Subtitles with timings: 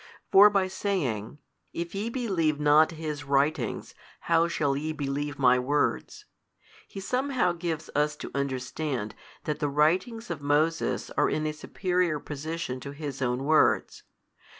[0.31, 1.37] For by saying,
[1.73, 6.25] If ye believe not Ms writings, how shall ye believe My Words,
[6.87, 12.19] He somehow gives us to understand that the writings of Moses are in a superior
[12.19, 14.01] position to His Own words.